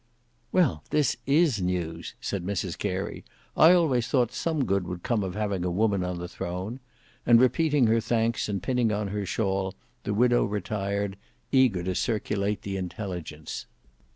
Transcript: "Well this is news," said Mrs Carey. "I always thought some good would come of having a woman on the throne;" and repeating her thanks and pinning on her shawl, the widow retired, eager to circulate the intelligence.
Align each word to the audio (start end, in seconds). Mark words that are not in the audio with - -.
"Well 0.51 0.83
this 0.89 1.15
is 1.27 1.61
news," 1.61 2.15
said 2.19 2.43
Mrs 2.43 2.75
Carey. 2.75 3.23
"I 3.55 3.73
always 3.73 4.07
thought 4.07 4.31
some 4.31 4.65
good 4.65 4.87
would 4.87 5.03
come 5.03 5.23
of 5.23 5.35
having 5.35 5.63
a 5.63 5.69
woman 5.69 6.03
on 6.03 6.17
the 6.17 6.27
throne;" 6.27 6.79
and 7.23 7.39
repeating 7.39 7.85
her 7.85 8.01
thanks 8.01 8.49
and 8.49 8.63
pinning 8.63 8.91
on 8.91 9.09
her 9.09 9.27
shawl, 9.27 9.75
the 10.01 10.15
widow 10.15 10.43
retired, 10.43 11.17
eager 11.51 11.83
to 11.83 11.93
circulate 11.93 12.63
the 12.63 12.77
intelligence. 12.77 13.67